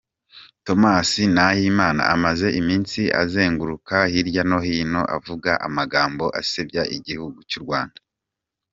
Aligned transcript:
Tomas 0.65 1.09
Nahimana, 1.35 2.01
amaze 2.15 2.47
iminsi 2.59 3.01
azenguruka 3.21 3.95
hirya 4.11 4.43
nohino 4.49 5.01
avuga 5.17 5.51
amagambo 5.67 6.25
asebya 6.39 6.83
igihugu 6.97 7.39
cy’u 7.49 7.61
Rwanda. 7.65 7.99